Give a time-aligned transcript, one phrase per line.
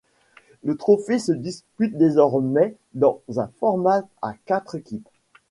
[0.63, 5.07] Le trophée se dispute désormais dans un format à quatre équipes.